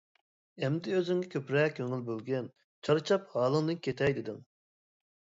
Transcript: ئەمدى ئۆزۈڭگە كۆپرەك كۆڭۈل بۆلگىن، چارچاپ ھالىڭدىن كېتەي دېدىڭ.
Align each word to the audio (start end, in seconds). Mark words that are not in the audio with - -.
ئەمدى 0.67 0.93
ئۆزۈڭگە 0.99 1.27
كۆپرەك 1.33 1.75
كۆڭۈل 1.79 2.01
بۆلگىن، 2.07 2.47
چارچاپ 2.87 3.27
ھالىڭدىن 3.35 3.77
كېتەي 3.89 4.17
دېدىڭ. 4.19 4.41